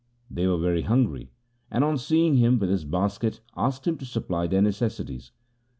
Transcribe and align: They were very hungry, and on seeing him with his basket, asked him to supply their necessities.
They 0.31 0.47
were 0.47 0.57
very 0.57 0.81
hungry, 0.81 1.29
and 1.69 1.83
on 1.83 1.99
seeing 1.99 2.37
him 2.37 2.57
with 2.57 2.71
his 2.71 2.85
basket, 2.85 3.39
asked 3.55 3.85
him 3.85 3.99
to 3.99 4.05
supply 4.07 4.47
their 4.47 4.63
necessities. 4.63 5.31